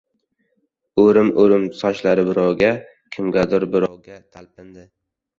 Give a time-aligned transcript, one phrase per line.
[1.01, 2.69] O‘rim-o‘rim sochlari birovga,
[3.17, 4.87] kimgadir birovga talpindi.